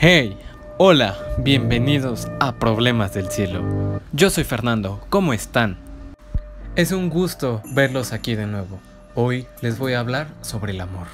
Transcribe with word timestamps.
Hey, 0.00 0.38
hola, 0.76 1.18
bienvenidos 1.38 2.28
a 2.38 2.54
Problemas 2.54 3.14
del 3.14 3.32
Cielo. 3.32 4.00
Yo 4.12 4.30
soy 4.30 4.44
Fernando, 4.44 5.04
¿cómo 5.08 5.32
están? 5.32 5.76
Es 6.76 6.92
un 6.92 7.10
gusto 7.10 7.62
verlos 7.72 8.12
aquí 8.12 8.36
de 8.36 8.46
nuevo. 8.46 8.78
Hoy 9.16 9.48
les 9.60 9.76
voy 9.76 9.94
a 9.94 9.98
hablar 9.98 10.28
sobre 10.40 10.70
el 10.70 10.80
amor. 10.82 11.08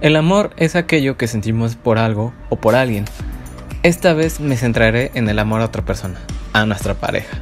El 0.00 0.16
amor 0.16 0.52
es 0.56 0.74
aquello 0.74 1.18
que 1.18 1.26
sentimos 1.26 1.76
por 1.76 1.98
algo 1.98 2.32
o 2.48 2.56
por 2.56 2.74
alguien. 2.74 3.04
Esta 3.82 4.14
vez 4.14 4.40
me 4.40 4.56
centraré 4.56 5.10
en 5.12 5.28
el 5.28 5.38
amor 5.38 5.60
a 5.60 5.66
otra 5.66 5.84
persona, 5.84 6.18
a 6.54 6.64
nuestra 6.64 6.94
pareja. 6.94 7.36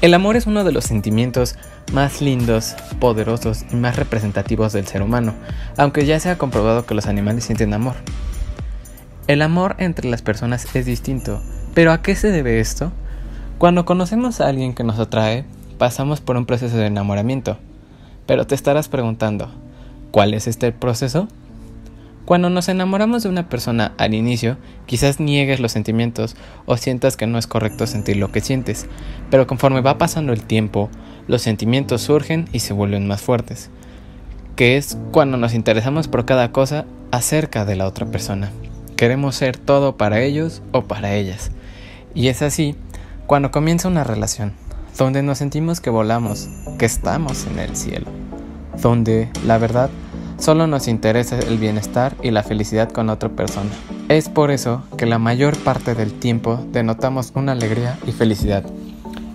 El 0.00 0.14
amor 0.14 0.34
es 0.34 0.48
uno 0.48 0.64
de 0.64 0.72
los 0.72 0.82
sentimientos 0.82 1.54
más 1.92 2.20
lindos, 2.20 2.74
poderosos 2.98 3.66
y 3.70 3.76
más 3.76 3.94
representativos 3.94 4.72
del 4.72 4.88
ser 4.88 5.00
humano, 5.00 5.32
aunque 5.76 6.06
ya 6.06 6.18
se 6.18 6.28
ha 6.28 6.38
comprobado 6.38 6.86
que 6.86 6.96
los 6.96 7.06
animales 7.06 7.44
sienten 7.44 7.72
amor. 7.72 7.94
El 9.26 9.40
amor 9.40 9.76
entre 9.78 10.10
las 10.10 10.20
personas 10.20 10.66
es 10.76 10.84
distinto, 10.84 11.40
pero 11.72 11.92
¿a 11.92 12.02
qué 12.02 12.14
se 12.14 12.30
debe 12.30 12.60
esto? 12.60 12.92
Cuando 13.56 13.86
conocemos 13.86 14.42
a 14.42 14.48
alguien 14.48 14.74
que 14.74 14.84
nos 14.84 14.98
atrae, 14.98 15.46
pasamos 15.78 16.20
por 16.20 16.36
un 16.36 16.44
proceso 16.44 16.76
de 16.76 16.84
enamoramiento. 16.84 17.56
Pero 18.26 18.46
te 18.46 18.54
estarás 18.54 18.90
preguntando, 18.90 19.50
¿cuál 20.10 20.34
es 20.34 20.46
este 20.46 20.72
proceso? 20.72 21.26
Cuando 22.26 22.50
nos 22.50 22.68
enamoramos 22.68 23.22
de 23.22 23.30
una 23.30 23.48
persona 23.48 23.94
al 23.96 24.12
inicio, 24.12 24.58
quizás 24.84 25.20
niegues 25.20 25.58
los 25.58 25.72
sentimientos 25.72 26.36
o 26.66 26.76
sientas 26.76 27.16
que 27.16 27.26
no 27.26 27.38
es 27.38 27.46
correcto 27.46 27.86
sentir 27.86 28.18
lo 28.18 28.30
que 28.30 28.42
sientes, 28.42 28.86
pero 29.30 29.46
conforme 29.46 29.80
va 29.80 29.96
pasando 29.96 30.34
el 30.34 30.42
tiempo, 30.42 30.90
los 31.28 31.40
sentimientos 31.40 32.02
surgen 32.02 32.44
y 32.52 32.58
se 32.58 32.74
vuelven 32.74 33.08
más 33.08 33.22
fuertes, 33.22 33.70
que 34.54 34.76
es 34.76 34.98
cuando 35.12 35.38
nos 35.38 35.54
interesamos 35.54 36.08
por 36.08 36.26
cada 36.26 36.52
cosa 36.52 36.84
acerca 37.10 37.64
de 37.64 37.76
la 37.76 37.86
otra 37.86 38.04
persona. 38.04 38.50
Queremos 39.04 39.36
ser 39.36 39.58
todo 39.58 39.98
para 39.98 40.22
ellos 40.22 40.62
o 40.72 40.84
para 40.84 41.12
ellas. 41.12 41.50
Y 42.14 42.28
es 42.28 42.40
así 42.40 42.74
cuando 43.26 43.50
comienza 43.50 43.86
una 43.86 44.02
relación, 44.02 44.54
donde 44.96 45.22
nos 45.22 45.36
sentimos 45.36 45.82
que 45.82 45.90
volamos, 45.90 46.48
que 46.78 46.86
estamos 46.86 47.44
en 47.44 47.58
el 47.58 47.76
cielo, 47.76 48.06
donde, 48.80 49.28
la 49.44 49.58
verdad, 49.58 49.90
solo 50.38 50.66
nos 50.66 50.88
interesa 50.88 51.38
el 51.38 51.58
bienestar 51.58 52.16
y 52.22 52.30
la 52.30 52.44
felicidad 52.44 52.90
con 52.90 53.10
otra 53.10 53.28
persona. 53.28 53.68
Es 54.08 54.30
por 54.30 54.50
eso 54.50 54.82
que 54.96 55.04
la 55.04 55.18
mayor 55.18 55.54
parte 55.58 55.94
del 55.94 56.14
tiempo 56.14 56.64
denotamos 56.72 57.30
una 57.34 57.52
alegría 57.52 57.98
y 58.06 58.12
felicidad. 58.12 58.64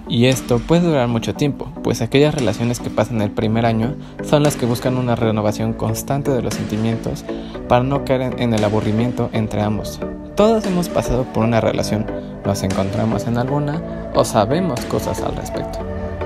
Y 0.09 0.25
esto 0.25 0.57
puede 0.57 0.87
durar 0.87 1.07
mucho 1.07 1.35
tiempo, 1.35 1.71
pues 1.83 2.01
aquellas 2.01 2.33
relaciones 2.33 2.79
que 2.79 2.89
pasan 2.89 3.21
el 3.21 3.29
primer 3.29 3.67
año 3.67 3.93
son 4.27 4.41
las 4.41 4.55
que 4.55 4.65
buscan 4.65 4.97
una 4.97 5.15
renovación 5.15 5.73
constante 5.73 6.31
de 6.31 6.41
los 6.41 6.55
sentimientos 6.55 7.23
para 7.67 7.83
no 7.83 8.03
caer 8.05 8.33
en 8.39 8.51
el 8.55 8.63
aburrimiento 8.63 9.29
entre 9.33 9.61
ambos. 9.61 9.99
Todos 10.35 10.65
hemos 10.65 10.89
pasado 10.89 11.25
por 11.25 11.45
una 11.45 11.61
relación, 11.61 12.07
nos 12.43 12.63
encontramos 12.63 13.27
en 13.27 13.37
alguna 13.37 13.83
o 14.15 14.25
sabemos 14.25 14.79
cosas 14.85 15.21
al 15.21 15.35
respecto. 15.35 15.77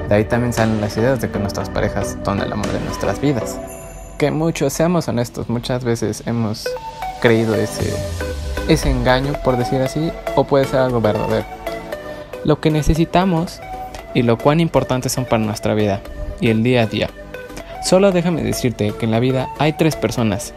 De 0.07 0.15
ahí 0.15 0.23
también 0.23 0.53
salen 0.53 0.79
las 0.79 0.95
ideas 0.95 1.19
de 1.19 1.29
que 1.29 1.39
nuestras 1.39 1.69
parejas 1.69 2.17
son 2.23 2.39
el 2.39 2.53
amor 2.53 2.71
de 2.71 2.79
nuestras 2.79 3.19
vidas. 3.19 3.59
Que 4.17 4.31
muchos, 4.31 4.71
seamos 4.71 5.09
honestos, 5.09 5.49
muchas 5.49 5.83
veces 5.83 6.23
hemos 6.25 6.69
creído 7.21 7.53
ese, 7.55 7.93
ese 8.69 8.89
engaño, 8.89 9.33
por 9.43 9.57
decir 9.57 9.81
así, 9.81 10.09
o 10.37 10.45
puede 10.45 10.63
ser 10.63 10.79
algo 10.79 11.01
verdadero. 11.01 11.45
Lo 12.45 12.61
que 12.61 12.71
necesitamos 12.71 13.59
y 14.13 14.23
lo 14.23 14.37
cuán 14.37 14.59
importantes 14.59 15.11
son 15.11 15.25
para 15.25 15.43
nuestra 15.43 15.73
vida 15.73 16.01
y 16.39 16.49
el 16.49 16.63
día 16.63 16.83
a 16.83 16.87
día. 16.87 17.09
Solo 17.83 18.11
déjame 18.11 18.43
decirte 18.43 18.93
que 18.97 19.05
en 19.05 19.11
la 19.11 19.19
vida 19.19 19.49
hay 19.59 19.73
tres 19.73 19.95
personas 19.95 20.53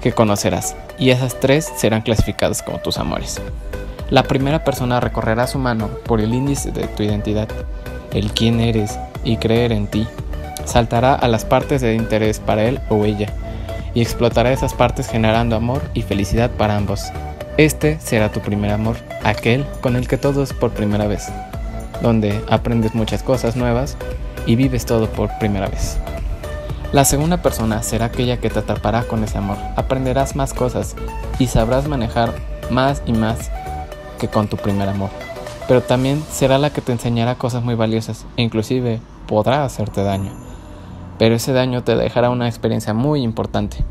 que 0.00 0.12
conocerás 0.12 0.76
y 0.98 1.10
esas 1.10 1.38
tres 1.40 1.70
serán 1.76 2.02
clasificadas 2.02 2.62
como 2.62 2.78
tus 2.78 2.98
amores. 2.98 3.40
La 4.10 4.22
primera 4.22 4.64
persona 4.64 5.00
recorrerá 5.00 5.46
su 5.46 5.58
mano 5.58 5.88
por 6.06 6.20
el 6.20 6.32
índice 6.32 6.72
de 6.72 6.86
tu 6.86 7.02
identidad, 7.02 7.48
el 8.12 8.32
quién 8.32 8.60
eres 8.60 8.98
y 9.24 9.36
creer 9.36 9.72
en 9.72 9.86
ti. 9.86 10.06
Saltará 10.64 11.14
a 11.14 11.28
las 11.28 11.44
partes 11.44 11.80
de 11.82 11.94
interés 11.94 12.40
para 12.40 12.64
él 12.64 12.80
o 12.88 13.04
ella 13.04 13.32
y 13.94 14.00
explotará 14.00 14.52
esas 14.52 14.74
partes 14.74 15.08
generando 15.08 15.56
amor 15.56 15.82
y 15.94 16.02
felicidad 16.02 16.50
para 16.50 16.76
ambos. 16.76 17.04
Este 17.58 17.98
será 18.00 18.30
tu 18.30 18.40
primer 18.40 18.70
amor, 18.70 18.96
aquel 19.24 19.66
con 19.80 19.96
el 19.96 20.08
que 20.08 20.16
todo 20.16 20.42
es 20.42 20.52
por 20.52 20.70
primera 20.70 21.06
vez 21.06 21.30
donde 22.02 22.44
aprendes 22.48 22.94
muchas 22.94 23.22
cosas 23.22 23.56
nuevas 23.56 23.96
y 24.46 24.56
vives 24.56 24.86
todo 24.86 25.08
por 25.08 25.36
primera 25.38 25.68
vez. 25.68 25.98
La 26.92 27.04
segunda 27.04 27.42
persona 27.42 27.82
será 27.82 28.06
aquella 28.06 28.38
que 28.38 28.48
te 28.48 28.60
atrapará 28.60 29.02
con 29.02 29.22
ese 29.22 29.36
amor. 29.36 29.58
Aprenderás 29.76 30.36
más 30.36 30.54
cosas 30.54 30.96
y 31.38 31.46
sabrás 31.48 31.86
manejar 31.86 32.32
más 32.70 33.02
y 33.04 33.12
más 33.12 33.50
que 34.18 34.28
con 34.28 34.48
tu 34.48 34.56
primer 34.56 34.88
amor. 34.88 35.10
Pero 35.66 35.82
también 35.82 36.22
será 36.30 36.56
la 36.56 36.70
que 36.70 36.80
te 36.80 36.92
enseñará 36.92 37.34
cosas 37.34 37.62
muy 37.62 37.74
valiosas 37.74 38.24
e 38.38 38.42
inclusive 38.42 39.00
podrá 39.26 39.64
hacerte 39.64 40.02
daño. 40.02 40.32
Pero 41.18 41.34
ese 41.34 41.52
daño 41.52 41.84
te 41.84 41.94
dejará 41.94 42.30
una 42.30 42.48
experiencia 42.48 42.94
muy 42.94 43.22
importante. 43.22 43.84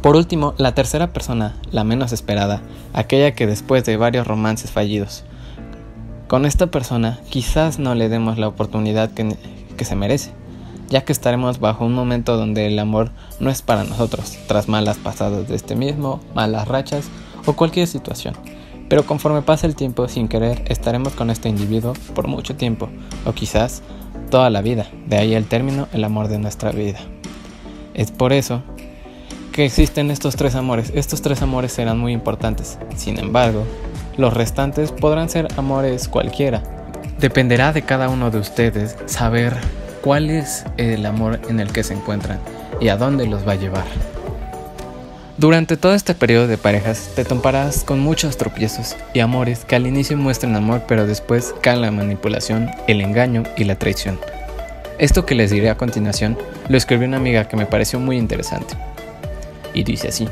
Por 0.00 0.16
último, 0.16 0.54
la 0.58 0.74
tercera 0.74 1.12
persona, 1.12 1.54
la 1.70 1.84
menos 1.84 2.10
esperada, 2.10 2.62
aquella 2.92 3.36
que 3.36 3.46
después 3.46 3.84
de 3.84 3.96
varios 3.96 4.26
romances 4.26 4.72
fallidos, 4.72 5.22
con 6.32 6.46
esta 6.46 6.68
persona 6.68 7.20
quizás 7.28 7.78
no 7.78 7.94
le 7.94 8.08
demos 8.08 8.38
la 8.38 8.48
oportunidad 8.48 9.10
que, 9.10 9.84
se 9.84 9.94
merece, 9.94 10.30
ya 10.88 11.04
que 11.04 11.12
estaremos 11.12 11.60
bajo 11.60 11.84
un 11.84 11.92
momento 11.92 12.38
donde 12.38 12.66
el 12.66 12.78
amor 12.78 13.10
no 13.38 13.50
es 13.50 13.60
para 13.60 13.84
nosotros, 13.84 14.38
tras 14.46 14.66
malas 14.66 14.96
pasadas 14.96 15.46
de 15.46 15.54
este 15.54 15.76
mismo, 15.76 16.20
malas 16.34 16.66
rachas 16.68 17.10
o 17.44 17.52
cualquier 17.52 17.86
situación. 17.86 18.34
Pero 18.88 19.04
conforme 19.04 19.42
pase 19.42 19.66
el 19.66 19.76
tiempo 19.76 20.08
sin 20.08 20.26
querer, 20.26 20.64
estaremos 20.68 21.12
con 21.12 21.28
este 21.28 21.50
individuo 21.50 21.92
por 22.14 22.28
mucho 22.28 22.56
tiempo, 22.56 22.88
o 23.26 23.34
quizás 23.34 23.82
toda 24.30 24.48
la 24.48 24.62
vida, 24.62 24.86
de 25.06 25.18
ahí 25.18 25.34
el 25.34 25.44
término, 25.44 25.86
el 25.92 26.02
amor 26.02 26.28
de 26.28 26.38
nuestra 26.38 26.72
vida. 26.72 27.00
Es 27.92 28.10
por 28.10 28.32
eso 28.32 28.62
que 29.52 29.66
existen 29.66 30.10
estos 30.10 30.36
tres 30.36 30.54
amores. 30.54 30.92
Estos 30.94 31.20
tres 31.20 31.42
amores 31.42 31.72
serán 31.72 31.98
muy 31.98 32.14
importantes. 32.14 32.78
Sin 32.96 33.18
embargo, 33.18 33.66
los 34.16 34.34
restantes 34.34 34.92
podrán 34.92 35.28
ser 35.28 35.48
amores 35.56 36.08
cualquiera. 36.08 36.62
Dependerá 37.18 37.72
de 37.72 37.82
cada 37.82 38.08
uno 38.08 38.30
de 38.30 38.38
ustedes 38.38 38.96
saber 39.06 39.54
cuál 40.02 40.30
es 40.30 40.64
el 40.76 41.06
amor 41.06 41.40
en 41.48 41.60
el 41.60 41.72
que 41.72 41.84
se 41.84 41.94
encuentran 41.94 42.38
y 42.80 42.88
a 42.88 42.96
dónde 42.96 43.26
los 43.26 43.46
va 43.46 43.52
a 43.52 43.56
llevar. 43.56 43.84
Durante 45.38 45.76
todo 45.76 45.94
este 45.94 46.14
periodo 46.14 46.46
de 46.46 46.58
parejas 46.58 47.10
te 47.16 47.24
toparás 47.24 47.84
con 47.84 48.00
muchos 48.00 48.36
tropiezos 48.36 48.96
y 49.14 49.20
amores 49.20 49.64
que 49.64 49.76
al 49.76 49.86
inicio 49.86 50.16
muestran 50.16 50.54
amor 50.56 50.82
pero 50.86 51.06
después 51.06 51.54
caen 51.62 51.80
la 51.80 51.90
manipulación, 51.90 52.70
el 52.86 53.00
engaño 53.00 53.44
y 53.56 53.64
la 53.64 53.76
traición. 53.76 54.18
Esto 54.98 55.24
que 55.24 55.34
les 55.34 55.50
diré 55.50 55.70
a 55.70 55.76
continuación 55.76 56.38
lo 56.68 56.76
escribió 56.76 57.08
una 57.08 57.16
amiga 57.16 57.48
que 57.48 57.56
me 57.56 57.66
pareció 57.66 57.98
muy 57.98 58.18
interesante. 58.18 58.74
Y 59.74 59.84
dice 59.84 60.08
así. 60.08 60.28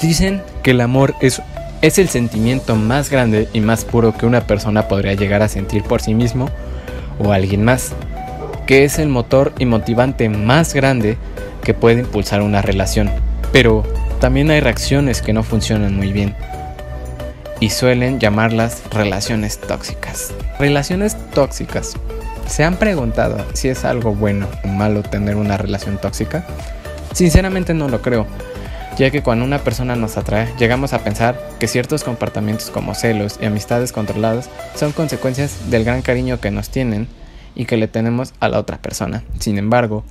Dicen 0.00 0.42
que 0.62 0.70
el 0.70 0.80
amor 0.80 1.14
es 1.20 1.42
es 1.82 1.98
el 1.98 2.08
sentimiento 2.08 2.76
más 2.76 3.10
grande 3.10 3.48
y 3.52 3.60
más 3.60 3.84
puro 3.84 4.16
que 4.16 4.26
una 4.26 4.42
persona 4.46 4.88
podría 4.88 5.14
llegar 5.14 5.42
a 5.42 5.48
sentir 5.48 5.82
por 5.82 6.02
sí 6.02 6.14
mismo 6.14 6.50
o 7.18 7.32
alguien 7.32 7.64
más, 7.64 7.92
que 8.66 8.84
es 8.84 8.98
el 8.98 9.08
motor 9.08 9.52
y 9.58 9.66
motivante 9.66 10.28
más 10.28 10.74
grande 10.74 11.16
que 11.62 11.74
puede 11.74 12.00
impulsar 12.00 12.42
una 12.42 12.62
relación. 12.62 13.10
Pero 13.52 13.82
también 14.20 14.50
hay 14.50 14.60
reacciones 14.60 15.22
que 15.22 15.32
no 15.32 15.42
funcionan 15.42 15.96
muy 15.96 16.12
bien 16.12 16.34
y 17.60 17.70
suelen 17.70 18.20
llamarlas 18.20 18.82
relaciones 18.90 19.58
tóxicas. 19.58 20.32
Relaciones 20.58 21.16
tóxicas. 21.34 21.94
¿Se 22.46 22.64
han 22.64 22.76
preguntado 22.76 23.38
si 23.54 23.68
es 23.68 23.84
algo 23.84 24.14
bueno 24.14 24.46
o 24.64 24.68
malo 24.68 25.02
tener 25.02 25.36
una 25.36 25.56
relación 25.56 25.98
tóxica? 25.98 26.44
Sinceramente 27.12 27.74
no 27.74 27.88
lo 27.88 28.02
creo, 28.02 28.26
ya 29.00 29.10
que 29.10 29.22
cuando 29.22 29.46
una 29.46 29.64
persona 29.64 29.96
nos 29.96 30.18
atrae, 30.18 30.52
llegamos 30.58 30.92
a 30.92 31.02
pensar 31.02 31.40
que 31.58 31.68
ciertos 31.68 32.04
comportamientos 32.04 32.68
como 32.68 32.94
celos 32.94 33.38
y 33.40 33.46
amistades 33.46 33.92
controladas 33.92 34.50
son 34.74 34.92
consecuencias 34.92 35.70
del 35.70 35.84
gran 35.84 36.02
cariño 36.02 36.38
que 36.38 36.50
nos 36.50 36.68
tienen 36.68 37.08
y 37.54 37.64
que 37.64 37.78
le 37.78 37.88
tenemos 37.88 38.34
a 38.40 38.50
la 38.50 38.58
otra 38.58 38.76
persona. 38.76 39.24
Sin 39.38 39.56
embargo, 39.56 40.04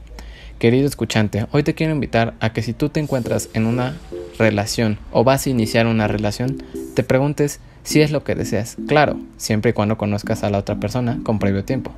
querido 0.58 0.88
escuchante, 0.88 1.46
hoy 1.52 1.62
te 1.62 1.76
quiero 1.76 1.94
invitar 1.94 2.34
a 2.40 2.52
que 2.52 2.64
si 2.64 2.74
tú 2.74 2.90
te 2.90 3.00
encuentras 3.00 3.50
en 3.54 3.68
una 3.68 3.96
relación 4.40 4.98
o 5.12 5.24
vas 5.24 5.46
a 5.46 5.52
iniciar 5.52 5.86
una 5.86 6.08
relación, 6.08 6.58
te 6.96 7.04
preguntes 7.04 7.60
si 7.84 8.02
es 8.02 8.10
lo 8.10 8.24
que 8.24 8.34
deseas. 8.34 8.76
Claro, 8.88 9.20
siempre 9.38 9.70
y 9.70 9.74
cuando 9.74 10.00
conozcas 10.00 10.44
a 10.44 10.50
la 10.50 10.58
otra 10.58 10.80
persona 10.80 11.20
con 11.24 11.38
previo 11.38 11.64
tiempo. 11.64 11.92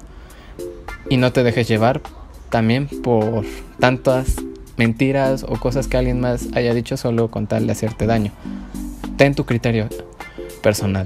Y 1.10 1.16
no 1.16 1.32
te 1.32 1.44
dejes 1.44 1.70
llevar 1.70 2.02
también 2.50 2.88
por 2.88 3.46
tantas 3.80 4.36
mentiras 4.82 5.46
o 5.48 5.58
cosas 5.58 5.88
que 5.88 5.98
alguien 5.98 6.20
más 6.20 6.48
haya 6.56 6.74
dicho 6.74 6.98
solo 6.98 7.30
con 7.30 7.46
tal 7.46 7.68
de 7.68 7.74
hacerte 7.74 8.08
daño. 8.08 8.32
Ten 9.16 9.36
tu 9.36 9.46
criterio 9.46 9.88
personal. 10.64 11.06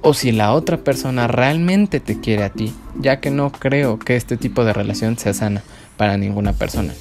O 0.00 0.14
si 0.14 0.32
la 0.32 0.54
otra 0.54 0.78
persona 0.78 1.26
realmente 1.26 2.00
te 2.00 2.20
quiere 2.20 2.44
a 2.44 2.48
ti, 2.48 2.72
ya 2.98 3.20
que 3.20 3.30
no 3.30 3.52
creo 3.52 3.98
que 3.98 4.16
este 4.16 4.38
tipo 4.38 4.64
de 4.64 4.72
relación 4.72 5.18
sea 5.18 5.34
sana 5.34 5.62
para 5.98 6.16
ninguna 6.16 6.54
persona. 6.54 6.94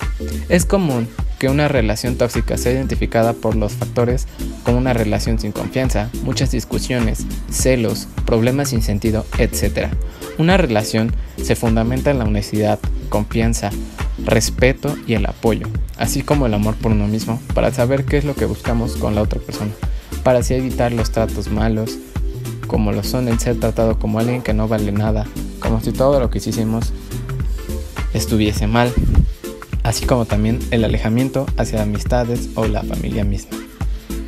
Es 0.49 0.65
común 0.65 1.07
que 1.39 1.47
una 1.47 1.69
relación 1.69 2.17
tóxica 2.17 2.57
sea 2.57 2.73
identificada 2.73 3.31
por 3.31 3.55
los 3.55 3.71
factores 3.71 4.27
como 4.65 4.79
una 4.79 4.91
relación 4.91 5.39
sin 5.39 5.53
confianza, 5.53 6.09
muchas 6.23 6.51
discusiones, 6.51 7.25
celos, 7.49 8.09
problemas 8.25 8.69
sin 8.69 8.81
sentido, 8.81 9.25
etc. 9.37 9.87
Una 10.37 10.57
relación 10.57 11.15
se 11.41 11.55
fundamenta 11.55 12.11
en 12.11 12.19
la 12.19 12.25
honestidad, 12.25 12.79
confianza, 13.09 13.71
respeto 14.25 14.95
y 15.07 15.13
el 15.13 15.25
apoyo, 15.25 15.67
así 15.97 16.21
como 16.21 16.45
el 16.45 16.53
amor 16.53 16.75
por 16.75 16.91
uno 16.91 17.07
mismo, 17.07 17.41
para 17.53 17.71
saber 17.71 18.05
qué 18.05 18.17
es 18.17 18.25
lo 18.25 18.35
que 18.35 18.45
buscamos 18.45 18.95
con 18.97 19.15
la 19.15 19.21
otra 19.21 19.39
persona, 19.39 19.71
para 20.23 20.39
así 20.39 20.53
evitar 20.53 20.91
los 20.91 21.11
tratos 21.11 21.49
malos, 21.49 21.97
como 22.67 22.91
lo 22.91 23.03
son 23.03 23.27
el 23.27 23.39
ser 23.39 23.59
tratado 23.59 23.99
como 23.99 24.19
alguien 24.19 24.41
que 24.41 24.53
no 24.53 24.67
vale 24.67 24.91
nada, 24.91 25.25
como 25.59 25.81
si 25.81 25.91
todo 25.91 26.19
lo 26.19 26.29
que 26.29 26.39
hicimos 26.39 26.93
estuviese 28.13 28.67
mal, 28.67 28.93
así 29.83 30.05
como 30.05 30.25
también 30.25 30.59
el 30.71 30.83
alejamiento 30.83 31.45
hacia 31.57 31.81
amistades 31.81 32.49
o 32.55 32.67
la 32.67 32.83
familia 32.83 33.23
misma. 33.23 33.57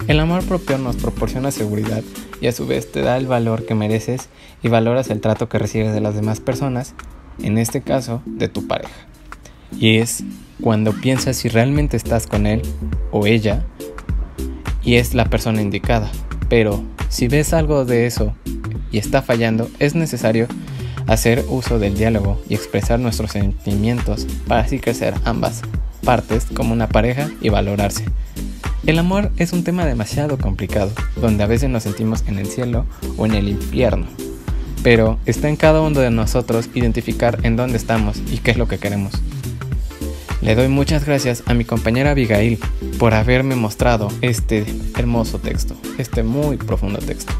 El 0.07 0.19
amor 0.19 0.43
propio 0.43 0.77
nos 0.77 0.97
proporciona 0.97 1.51
seguridad 1.51 2.03
y 2.41 2.47
a 2.47 2.51
su 2.51 2.67
vez 2.67 2.91
te 2.91 3.01
da 3.01 3.17
el 3.17 3.27
valor 3.27 3.65
que 3.65 3.75
mereces 3.75 4.27
y 4.61 4.67
valoras 4.67 5.09
el 5.09 5.21
trato 5.21 5.47
que 5.47 5.59
recibes 5.59 5.93
de 5.93 6.01
las 6.01 6.15
demás 6.15 6.41
personas, 6.41 6.93
en 7.41 7.57
este 7.57 7.81
caso 7.81 8.21
de 8.25 8.49
tu 8.49 8.67
pareja. 8.67 9.12
Y 9.79 9.97
es 9.97 10.23
cuando 10.61 10.93
piensas 10.93 11.37
si 11.37 11.49
realmente 11.49 11.97
estás 11.97 12.27
con 12.27 12.47
él 12.47 12.61
o 13.11 13.25
ella 13.25 13.65
y 14.83 14.95
es 14.95 15.13
la 15.13 15.25
persona 15.25 15.61
indicada. 15.61 16.09
Pero 16.49 16.83
si 17.09 17.27
ves 17.27 17.53
algo 17.53 17.85
de 17.85 18.05
eso 18.05 18.33
y 18.91 18.97
está 18.97 19.21
fallando, 19.21 19.69
es 19.79 19.95
necesario 19.95 20.47
hacer 21.07 21.43
uso 21.49 21.79
del 21.79 21.97
diálogo 21.97 22.41
y 22.47 22.55
expresar 22.55 22.99
nuestros 22.99 23.31
sentimientos 23.31 24.27
para 24.47 24.61
así 24.61 24.79
crecer 24.79 25.13
ambas 25.25 25.61
partes 26.03 26.45
como 26.53 26.73
una 26.73 26.89
pareja 26.89 27.29
y 27.41 27.49
valorarse. 27.49 28.05
El 28.85 28.99
amor 28.99 29.31
es 29.37 29.53
un 29.53 29.63
tema 29.63 29.85
demasiado 29.85 30.37
complicado, 30.37 30.91
donde 31.15 31.43
a 31.43 31.47
veces 31.47 31.69
nos 31.69 31.83
sentimos 31.83 32.23
en 32.27 32.37
el 32.37 32.47
cielo 32.47 32.85
o 33.15 33.25
en 33.25 33.33
el 33.33 33.47
infierno, 33.47 34.07
pero 34.83 35.19
está 35.25 35.47
en 35.47 35.55
cada 35.55 35.81
uno 35.81 36.01
de 36.01 36.11
nosotros 36.11 36.69
identificar 36.73 37.39
en 37.43 37.55
dónde 37.55 37.77
estamos 37.77 38.21
y 38.29 38.39
qué 38.39 38.51
es 38.51 38.57
lo 38.57 38.67
que 38.67 38.79
queremos. 38.79 39.13
Le 40.43 40.55
doy 40.55 40.67
muchas 40.67 41.05
gracias 41.05 41.41
a 41.45 41.53
mi 41.53 41.63
compañera 41.63 42.11
Abigail 42.11 42.59
por 42.99 43.13
haberme 43.13 43.55
mostrado 43.55 44.09
este 44.19 44.65
hermoso 44.97 45.39
texto, 45.39 45.73
este 45.97 46.21
muy 46.21 46.57
profundo 46.57 46.99
texto. 46.99 47.31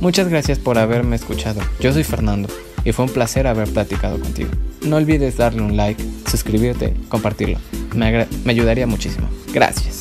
Muchas 0.00 0.28
gracias 0.28 0.58
por 0.58 0.76
haberme 0.76 1.14
escuchado. 1.14 1.60
Yo 1.78 1.92
soy 1.92 2.02
Fernando 2.02 2.48
y 2.84 2.90
fue 2.90 3.04
un 3.04 3.12
placer 3.12 3.46
haber 3.46 3.68
platicado 3.68 4.18
contigo. 4.18 4.50
No 4.84 4.96
olvides 4.96 5.36
darle 5.36 5.62
un 5.62 5.76
like, 5.76 6.02
suscribirte, 6.28 6.94
compartirlo. 7.08 7.58
Me, 7.94 8.26
me 8.44 8.52
ayudaría 8.52 8.88
muchísimo. 8.88 9.28
Gracias. 9.54 9.91